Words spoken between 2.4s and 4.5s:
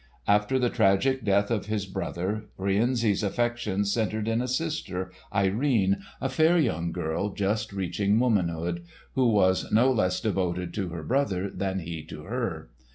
Rienzi's affections centred in a